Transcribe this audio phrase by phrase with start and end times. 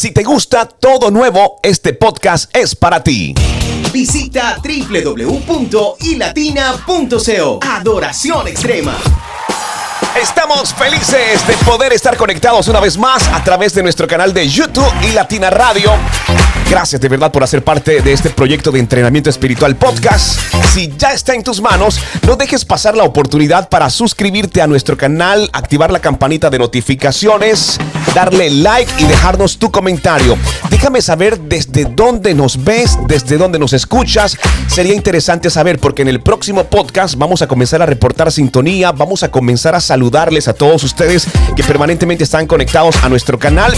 [0.00, 3.34] Si te gusta todo nuevo, este podcast es para ti.
[3.92, 7.60] Visita www.ilatina.co.
[7.62, 8.96] Adoración extrema.
[10.18, 14.48] Estamos felices de poder estar conectados una vez más a través de nuestro canal de
[14.48, 15.92] YouTube y Latina Radio.
[16.70, 20.40] Gracias de verdad por hacer parte de este proyecto de entrenamiento espiritual podcast.
[20.72, 24.96] Si ya está en tus manos, no dejes pasar la oportunidad para suscribirte a nuestro
[24.96, 27.78] canal, activar la campanita de notificaciones,
[28.14, 30.36] darle like y dejarnos tu comentario.
[30.70, 34.36] Déjame saber desde dónde nos ves, desde dónde nos escuchas.
[34.66, 39.22] Sería interesante saber porque en el próximo podcast vamos a comenzar a reportar sintonía, vamos
[39.22, 41.26] a comenzar a saludarles a todos ustedes
[41.56, 43.72] que permanentemente están conectados a nuestro canal.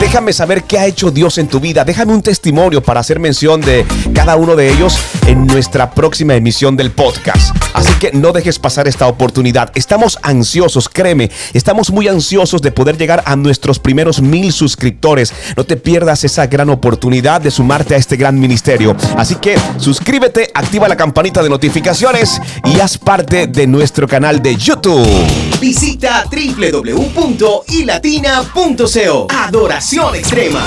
[0.00, 1.84] Déjame saber qué ha hecho Dios en tu vida.
[1.84, 3.84] Déjame un testimonio para hacer mención de
[4.14, 7.54] cada uno de ellos en nuestra próxima emisión del podcast.
[7.74, 9.72] Así que no dejes pasar esta oportunidad.
[9.74, 15.32] Estamos ansiosos, créeme, estamos muy ansiosos de poder llegar a nuestros primeros mil suscriptores.
[15.56, 18.96] No te pierdas esa gran oportunidad de sumarte a este gran ministerio.
[19.16, 24.54] Así que suscríbete, activa la campanita de notificaciones y haz parte de nuestro canal de
[24.54, 25.47] YouTube.
[25.60, 29.26] Visita www.ilatina.co.
[29.30, 30.64] Adoración extrema.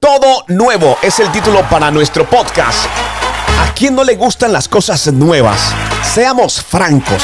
[0.00, 2.86] Todo nuevo es el título para nuestro podcast.
[3.60, 5.74] ¿A quién no le gustan las cosas nuevas?
[6.02, 7.22] Seamos francos.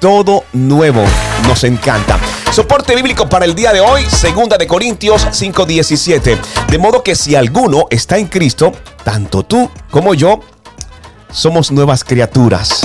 [0.00, 1.04] Todo nuevo
[1.46, 2.18] nos encanta.
[2.52, 6.38] Soporte bíblico para el día de hoy, segunda de Corintios 5:17.
[6.70, 8.72] De modo que si alguno está en Cristo,
[9.04, 10.40] tanto tú como yo
[11.30, 12.80] somos nuevas criaturas.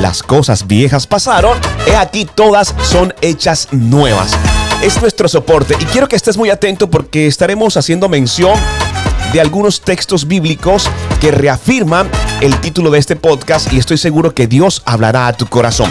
[0.00, 4.30] Las cosas viejas pasaron, he aquí todas son hechas nuevas.
[4.80, 8.56] Es nuestro soporte y quiero que estés muy atento porque estaremos haciendo mención
[9.32, 10.88] de algunos textos bíblicos
[11.20, 12.08] que reafirman
[12.40, 15.90] el título de este podcast y estoy seguro que Dios hablará a tu corazón.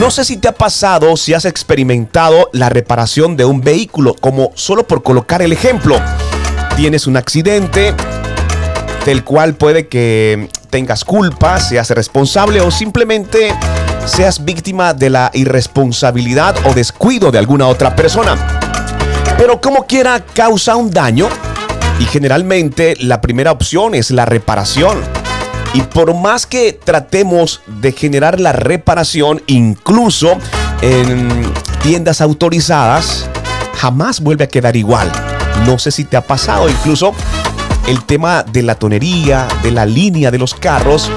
[0.00, 4.50] No sé si te ha pasado, si has experimentado la reparación de un vehículo, como
[4.56, 6.00] solo por colocar el ejemplo.
[6.76, 7.94] Tienes un accidente
[9.04, 13.54] del cual puede que tengas culpa, seas responsable o simplemente
[14.06, 18.36] seas víctima de la irresponsabilidad o descuido de alguna otra persona.
[19.36, 21.28] Pero como quiera causa un daño
[21.98, 24.98] y generalmente la primera opción es la reparación.
[25.74, 30.38] Y por más que tratemos de generar la reparación, incluso
[30.82, 33.28] en tiendas autorizadas,
[33.76, 35.10] jamás vuelve a quedar igual.
[35.66, 37.12] No sé si te ha pasado, incluso
[37.86, 41.10] el tema de la tonería, de la línea de los carros,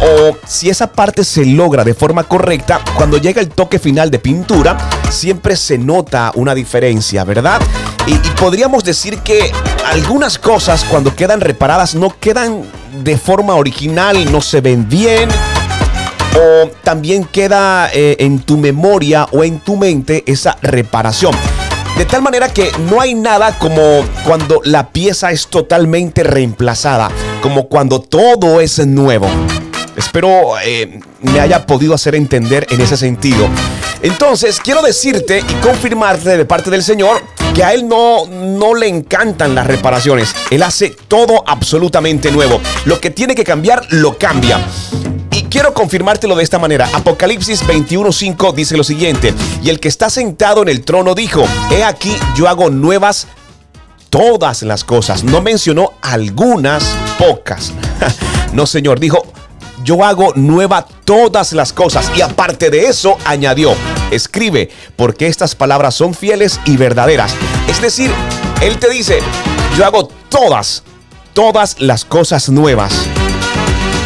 [0.00, 4.18] o si esa parte se logra de forma correcta, cuando llega el toque final de
[4.18, 4.76] pintura,
[5.10, 7.60] siempre se nota una diferencia, ¿verdad?
[8.06, 9.50] Y, podríamos decir que
[9.86, 12.62] algunas cosas cuando quedan reparadas no quedan
[13.02, 15.28] de forma original, no se ven bien.
[16.36, 21.32] O también queda eh, en tu memoria o en tu mente esa reparación.
[21.96, 27.08] De tal manera que no hay nada como cuando la pieza es totalmente reemplazada,
[27.40, 29.28] como cuando todo es nuevo.
[29.96, 33.48] Espero eh, me haya podido hacer entender en ese sentido.
[34.02, 37.22] Entonces, quiero decirte y confirmarte de parte del Señor
[37.54, 40.34] que a Él no, no le encantan las reparaciones.
[40.50, 42.60] Él hace todo absolutamente nuevo.
[42.86, 44.58] Lo que tiene que cambiar, lo cambia.
[45.54, 46.90] Quiero confirmártelo de esta manera.
[46.94, 49.32] Apocalipsis 21:5 dice lo siguiente.
[49.62, 53.28] Y el que está sentado en el trono dijo, he aquí yo hago nuevas
[54.10, 55.22] todas las cosas.
[55.22, 57.70] No mencionó algunas, pocas.
[58.52, 59.24] no, Señor, dijo
[59.84, 62.10] yo hago nueva todas las cosas.
[62.16, 63.76] Y aparte de eso, añadió,
[64.10, 67.32] escribe, porque estas palabras son fieles y verdaderas.
[67.68, 68.10] Es decir,
[68.60, 69.20] Él te dice,
[69.78, 70.82] yo hago todas,
[71.32, 73.06] todas las cosas nuevas.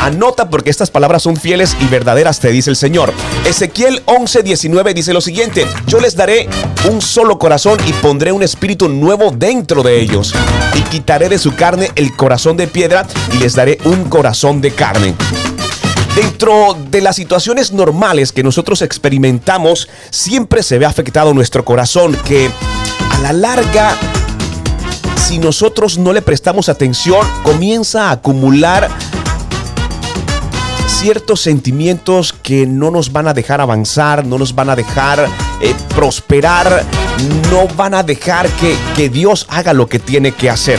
[0.01, 3.13] Anota porque estas palabras son fieles y verdaderas, te dice el Señor.
[3.45, 6.49] Ezequiel 11:19 dice lo siguiente, yo les daré
[6.91, 10.35] un solo corazón y pondré un espíritu nuevo dentro de ellos.
[10.75, 14.71] Y quitaré de su carne el corazón de piedra y les daré un corazón de
[14.71, 15.15] carne.
[16.15, 22.51] Dentro de las situaciones normales que nosotros experimentamos, siempre se ve afectado nuestro corazón, que
[23.11, 23.97] a la larga,
[25.17, 28.89] si nosotros no le prestamos atención, comienza a acumular
[30.89, 35.29] ciertos sentimientos que no nos van a dejar avanzar, no nos van a dejar
[35.61, 36.85] eh, prosperar,
[37.51, 40.79] no van a dejar que, que Dios haga lo que tiene que hacer.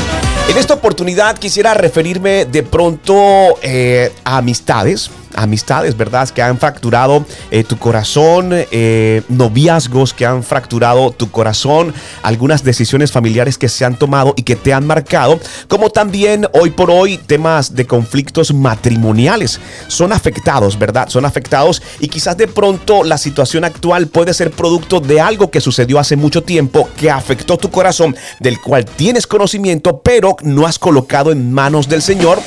[0.49, 6.29] En esta oportunidad quisiera referirme de pronto eh, a amistades, amistades, ¿verdad?
[6.29, 11.93] Que han fracturado eh, tu corazón, eh, noviazgos que han fracturado tu corazón,
[12.23, 16.71] algunas decisiones familiares que se han tomado y que te han marcado, como también hoy
[16.71, 21.09] por hoy temas de conflictos matrimoniales son afectados, ¿verdad?
[21.09, 25.61] Son afectados y quizás de pronto la situación actual puede ser producto de algo que
[25.61, 30.79] sucedió hace mucho tiempo que afectó tu corazón, del cual tienes conocimiento, pero no has
[30.79, 32.39] colocado en manos del Señor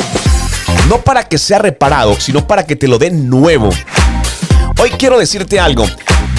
[0.88, 3.70] no para que sea reparado, sino para que te lo den nuevo.
[4.78, 5.86] Hoy quiero decirte algo.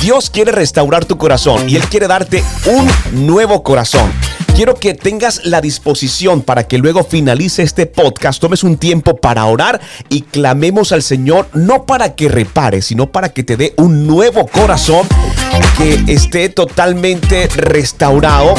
[0.01, 4.11] Dios quiere restaurar tu corazón y Él quiere darte un nuevo corazón.
[4.55, 9.45] Quiero que tengas la disposición para que luego finalice este podcast, tomes un tiempo para
[9.45, 14.05] orar y clamemos al Señor, no para que repare, sino para que te dé un
[14.05, 15.07] nuevo corazón
[15.75, 18.53] que esté totalmente restaurado,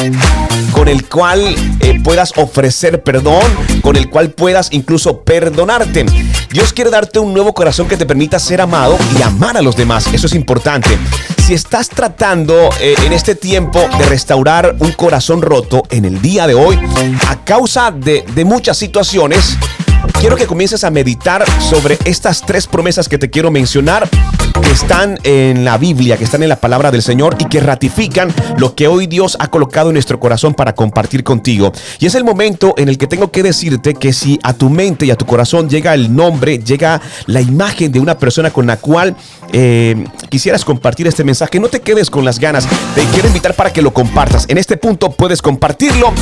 [0.73, 3.44] con el cual eh, puedas ofrecer perdón,
[3.81, 6.06] con el cual puedas incluso perdonarte.
[6.50, 9.76] Dios quiere darte un nuevo corazón que te permita ser amado y amar a los
[9.76, 10.08] demás.
[10.12, 10.99] Eso es importante.
[11.44, 16.46] Si estás tratando eh, en este tiempo de restaurar un corazón roto en el día
[16.46, 16.79] de hoy,
[17.29, 19.58] a causa de, muchas situaciones,
[20.20, 24.08] quiero que comiences a meditar sobre estas tres promesas que te quiero mencionar,
[24.75, 28.75] están en la Biblia, que están en la palabra del Señor y que ratifican lo
[28.75, 31.73] que hoy Dios ha colocado en nuestro corazón para compartir contigo.
[32.00, 35.06] Y es el momento en el que tengo que decirte que si a tu mente
[35.06, 38.76] y a tu corazón llega el nombre, llega la imagen de una persona con la
[38.76, 39.15] cual
[39.53, 42.67] eh, quisieras compartir este mensaje, no te quedes con las ganas.
[42.97, 44.44] Te quiero invitar para que lo compartas.
[44.49, 46.12] En este punto puedes compartirlo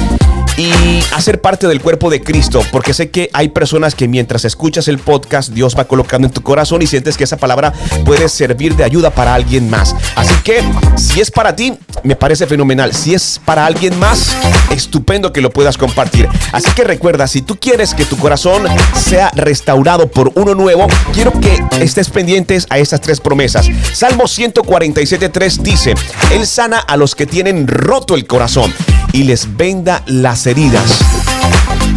[0.57, 4.89] y hacer parte del cuerpo de Cristo, porque sé que hay personas que mientras escuchas
[4.89, 7.73] el podcast, Dios va colocando en tu corazón y sientes que esa palabra
[8.05, 9.95] puede servir de ayuda para alguien más.
[10.15, 10.63] Así que
[10.97, 12.93] si es para ti, me parece fenomenal.
[12.93, 14.37] Si es para alguien más,
[14.71, 16.29] estupendo que lo puedas compartir.
[16.53, 21.33] Así que recuerda, si tú quieres que tu corazón sea restaurado por uno nuevo, quiero
[21.41, 23.69] que estés pendientes a estas tres promesas.
[23.93, 25.95] Salmo 147.3 dice,
[26.31, 28.73] Él sana a los que tienen roto el corazón
[29.13, 30.03] y les venda
[30.47, 30.99] heridas.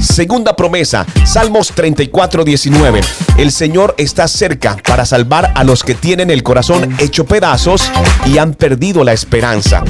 [0.01, 3.01] Segunda promesa, Salmos 34, 19.
[3.37, 7.89] El Señor está cerca para salvar a los que tienen el corazón hecho pedazos
[8.25, 9.83] y han perdido la esperanza.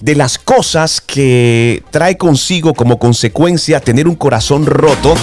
[0.00, 5.14] De las cosas que trae consigo como consecuencia tener un corazón roto,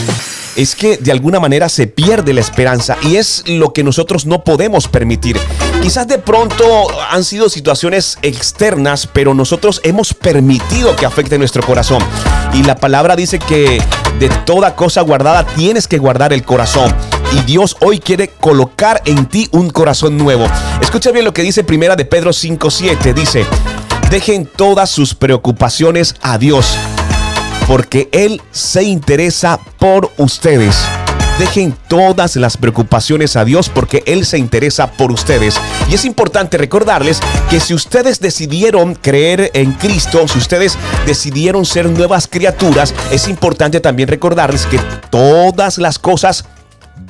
[0.56, 4.44] es que de alguna manera se pierde la esperanza y es lo que nosotros no
[4.44, 5.38] podemos permitir.
[5.82, 12.04] Quizás de pronto han sido situaciones externas, pero nosotros hemos permitido que afecte nuestro corazón.
[12.54, 13.82] Y la palabra dice que
[14.20, 16.94] de toda cosa guardada tienes que guardar el corazón.
[17.34, 20.46] Y Dios hoy quiere colocar en ti un corazón nuevo.
[20.82, 23.14] Escucha bien lo que dice Primera de Pedro 5:7.
[23.14, 23.46] Dice,
[24.10, 26.78] dejen todas sus preocupaciones a Dios
[27.68, 30.78] porque Él se interesa por ustedes.
[31.40, 35.60] Dejen todas las preocupaciones a Dios porque Él se interesa por ustedes.
[35.90, 37.20] Y es importante recordarles
[37.50, 43.80] que si ustedes decidieron creer en Cristo, si ustedes decidieron ser nuevas criaturas, es importante
[43.80, 44.80] también recordarles que
[45.10, 46.46] todas las cosas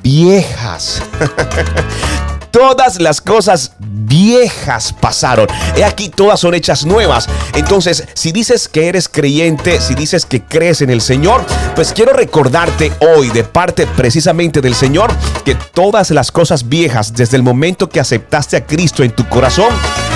[0.01, 1.01] viejas
[2.51, 5.47] todas las cosas viejas pasaron.
[5.75, 7.27] He aquí todas son hechas nuevas.
[7.55, 11.43] Entonces, si dices que eres creyente, si dices que crees en el Señor,
[11.75, 15.11] pues quiero recordarte hoy de parte precisamente del Señor
[15.45, 19.69] que todas las cosas viejas, desde el momento que aceptaste a Cristo en tu corazón,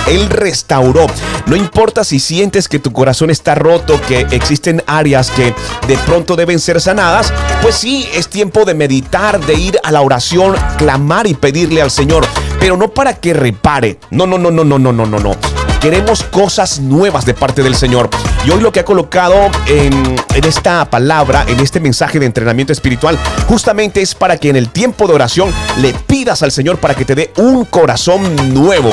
[0.07, 1.07] él restauró.
[1.45, 5.53] No importa si sientes que tu corazón está roto, que existen áreas que
[5.87, 7.31] de pronto deben ser sanadas,
[7.61, 11.91] pues sí, es tiempo de meditar, de ir a la oración, clamar y pedirle al
[11.91, 12.25] Señor,
[12.59, 13.99] pero no para que repare.
[14.11, 15.35] No, no, no, no, no, no, no, no, no.
[15.79, 18.09] Queremos cosas nuevas de parte del Señor.
[18.43, 19.35] Y hoy lo que ha colocado
[19.67, 24.55] en, en, esta palabra, en este mensaje de entrenamiento espiritual, justamente es para que en
[24.55, 28.91] el tiempo de oración le pidas al Señor para que te dé un corazón nuevo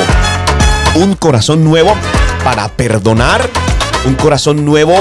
[0.95, 1.95] un corazón nuevo
[2.45, 3.49] para perdonar,
[4.05, 4.95] un corazón nuevo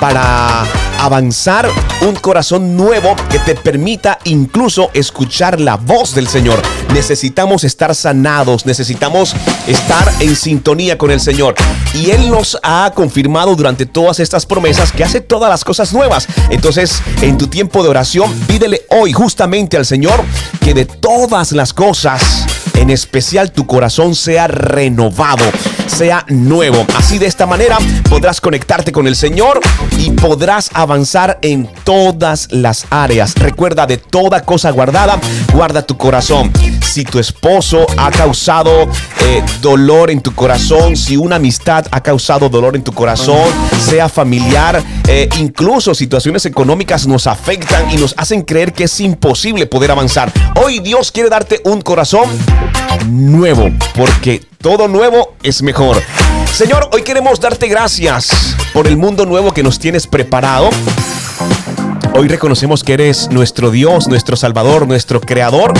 [0.00, 0.64] para
[1.00, 1.68] avanzar,
[2.02, 6.62] un corazón nuevo que te permita incluso escuchar la voz del Señor.
[6.92, 9.34] Necesitamos estar sanados, necesitamos
[9.66, 11.54] estar en sintonía con el Señor.
[11.94, 16.28] Y Él nos ha confirmado durante todas estas promesas que hace todas las cosas nuevas.
[16.50, 20.22] Entonces, en tu tiempo de oración, pídele hoy justamente al Señor
[20.60, 25.44] que de todas las cosas en especial tu corazón sea renovado,
[25.86, 26.86] sea nuevo.
[26.96, 29.60] Así de esta manera podrás conectarte con el Señor
[29.98, 33.34] y podrás avanzar en todas las áreas.
[33.36, 35.18] Recuerda de toda cosa guardada,
[35.52, 36.52] guarda tu corazón.
[36.92, 38.82] Si tu esposo ha causado
[39.20, 43.48] eh, dolor en tu corazón, si una amistad ha causado dolor en tu corazón,
[43.88, 49.66] sea familiar, eh, incluso situaciones económicas nos afectan y nos hacen creer que es imposible
[49.66, 50.30] poder avanzar.
[50.62, 52.28] Hoy Dios quiere darte un corazón
[53.08, 55.96] nuevo, porque todo nuevo es mejor.
[56.52, 60.68] Señor, hoy queremos darte gracias por el mundo nuevo que nos tienes preparado.
[62.14, 65.72] Hoy reconocemos que eres nuestro Dios, nuestro Salvador, nuestro Creador,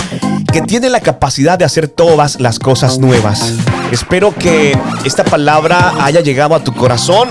[0.52, 3.54] que tiene la capacidad de hacer todas las cosas nuevas.
[3.90, 7.28] Espero que esta palabra haya llegado a tu corazón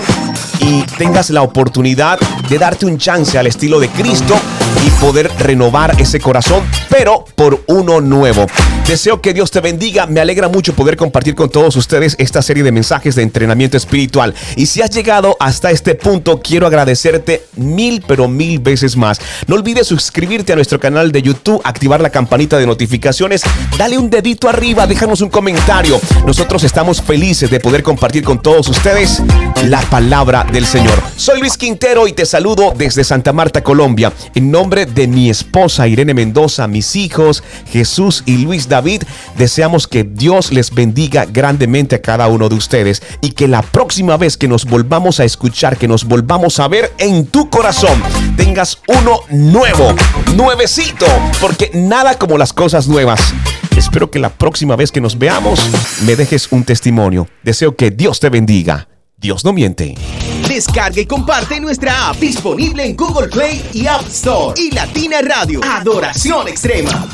[0.58, 4.34] y tengas la oportunidad de darte un chance al estilo de Cristo
[4.84, 8.46] y poder renovar ese corazón, pero por uno nuevo.
[8.86, 10.06] Deseo que Dios te bendiga.
[10.06, 14.34] Me alegra mucho poder compartir con todos ustedes esta serie de mensajes de entrenamiento espiritual.
[14.56, 19.20] Y si has llegado hasta este punto, quiero agradecerte mil, pero mil veces más.
[19.46, 23.42] No olvides suscribirte a nuestro canal de YouTube, activar la campanita de notificaciones,
[23.78, 26.00] dale un dedito arriba, déjanos un comentario.
[26.26, 29.22] Nosotros estamos felices de poder compartir con todos ustedes
[29.64, 31.00] la palabra del Señor.
[31.16, 34.12] Soy Luis Quintero y te saludo desde Santa Marta, Colombia.
[34.34, 39.02] En nombre de mi esposa Irene Mendoza, mis hijos Jesús y Luis David,
[39.36, 44.16] deseamos que Dios les bendiga grandemente a cada uno de ustedes y que la próxima
[44.16, 48.00] vez que nos volvamos a escuchar, que nos volvamos a ver en tu corazón,
[48.36, 49.94] tengas uno nuevo,
[50.36, 51.06] nuevecito,
[51.40, 53.20] porque nada como las cosas nuevas.
[53.76, 55.60] Espero que la próxima vez que nos veamos
[56.04, 57.26] me dejes un testimonio.
[57.42, 58.88] Deseo que Dios te bendiga.
[59.16, 59.94] Dios no miente.
[60.52, 64.52] Descarga y comparte nuestra app disponible en Google Play y App Store.
[64.60, 67.08] Y Latina Radio, Adoración Extrema.